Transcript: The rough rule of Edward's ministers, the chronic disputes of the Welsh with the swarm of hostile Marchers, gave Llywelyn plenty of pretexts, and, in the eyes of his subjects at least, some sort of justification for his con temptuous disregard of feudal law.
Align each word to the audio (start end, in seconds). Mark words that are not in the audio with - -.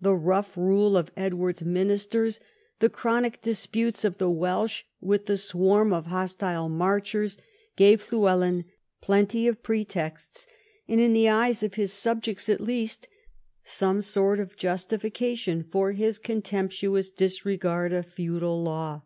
The 0.00 0.16
rough 0.16 0.56
rule 0.56 0.96
of 0.96 1.12
Edward's 1.16 1.62
ministers, 1.62 2.40
the 2.80 2.90
chronic 2.90 3.40
disputes 3.40 4.04
of 4.04 4.18
the 4.18 4.28
Welsh 4.28 4.82
with 5.00 5.26
the 5.26 5.36
swarm 5.36 5.92
of 5.92 6.06
hostile 6.06 6.68
Marchers, 6.68 7.38
gave 7.76 8.02
Llywelyn 8.10 8.64
plenty 9.00 9.46
of 9.46 9.62
pretexts, 9.62 10.48
and, 10.88 11.00
in 11.00 11.12
the 11.12 11.28
eyes 11.28 11.62
of 11.62 11.74
his 11.74 11.92
subjects 11.92 12.48
at 12.48 12.60
least, 12.60 13.06
some 13.62 14.02
sort 14.02 14.40
of 14.40 14.56
justification 14.56 15.62
for 15.62 15.92
his 15.92 16.18
con 16.18 16.42
temptuous 16.42 17.14
disregard 17.14 17.92
of 17.92 18.06
feudal 18.06 18.60
law. 18.60 19.02